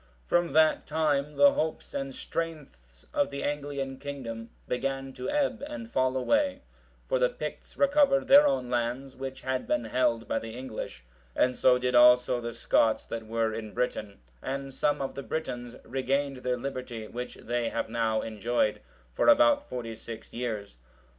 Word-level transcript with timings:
From 0.25 0.53
that 0.53 0.87
time 0.87 1.35
the 1.35 1.51
hopes 1.51 1.93
and 1.93 2.11
strength 2.15 3.05
of 3.13 3.29
the 3.29 3.43
Anglian 3.43 3.99
kingdom 3.99 4.49
"began 4.67 5.13
to 5.13 5.29
ebb 5.29 5.63
and 5.67 5.91
fall 5.91 6.17
away;"(726) 6.17 6.65
for 7.07 7.19
the 7.19 7.29
Picts 7.29 7.77
recovered 7.77 8.25
their 8.27 8.47
own 8.47 8.67
lands, 8.71 9.15
which 9.15 9.41
had 9.41 9.67
been 9.67 9.85
held 9.85 10.27
by 10.27 10.39
the 10.39 10.57
English, 10.57 11.03
and 11.35 11.55
so 11.55 11.77
did 11.77 11.93
also 11.93 12.41
the 12.41 12.55
Scots 12.55 13.05
that 13.05 13.27
were 13.27 13.53
in 13.53 13.75
Britain; 13.75 14.17
and 14.41 14.73
some 14.73 15.03
of 15.03 15.13
the 15.13 15.21
Britons(727) 15.23 15.81
regained 15.83 16.37
their 16.37 16.57
liberty, 16.57 17.05
which 17.05 17.35
they 17.35 17.69
have 17.69 17.87
now 17.87 18.23
enjoyed 18.23 18.81
for 19.13 19.27
about 19.27 19.67
forty 19.69 19.93
six 19.95 20.33
years. 20.33 20.77